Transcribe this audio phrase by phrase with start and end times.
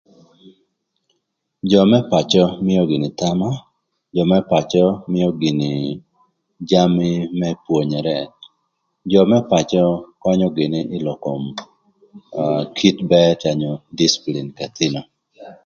[1.69, 3.49] Jö më pacö mïö gïnï thama
[4.15, 5.71] jö më pacö mïö gïnï
[6.69, 8.17] jamï më pwonyere
[9.11, 9.81] jö më pacö
[10.23, 11.43] könyö gïnï ï lok kom
[12.77, 14.99] kit bër onyo dicpilin k'ëthïnö.